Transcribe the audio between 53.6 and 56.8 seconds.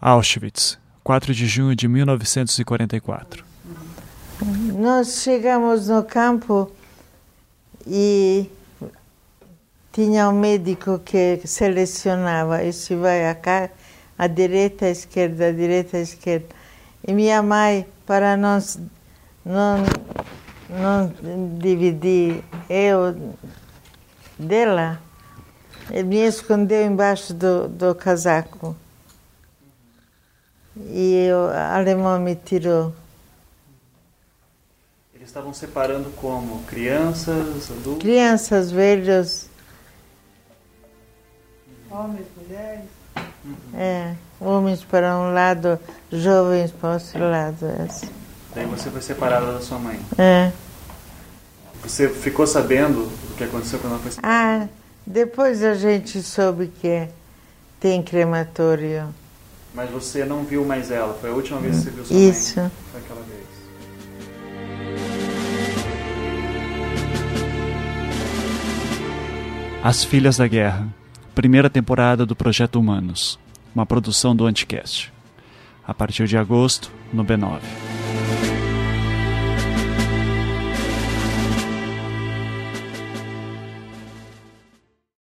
quando ela foi separada? Ah, depois a gente soube